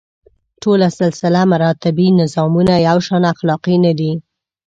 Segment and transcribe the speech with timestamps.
[0.61, 4.11] ټول سلسله مراتبي نظامونه یو شان اخلاقي نه دي.